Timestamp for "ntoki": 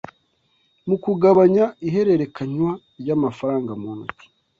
3.97-4.25